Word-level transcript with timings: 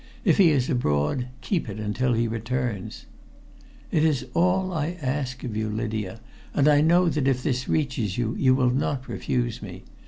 If 0.25 0.39
he 0.39 0.49
is 0.49 0.67
abroad, 0.67 1.27
keep 1.41 1.69
it 1.69 1.79
until 1.79 2.13
he 2.13 2.27
returns. 2.27 3.05
"It 3.91 4.03
is 4.03 4.25
all 4.33 4.73
I 4.73 4.97
ask 4.99 5.43
of 5.43 5.55
you, 5.55 5.69
Lydia, 5.69 6.21
and 6.55 6.67
I 6.67 6.81
know 6.81 7.07
that 7.07 7.27
if 7.27 7.43
this 7.43 7.69
reaches 7.69 8.17
you, 8.17 8.33
you 8.35 8.55
will 8.55 8.71
not 8.71 9.07
refuse 9.07 9.61
me. 9.61 9.83